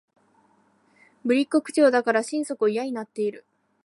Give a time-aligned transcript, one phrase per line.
[1.23, 3.45] ぶりっ子口調だから心底嫌になっている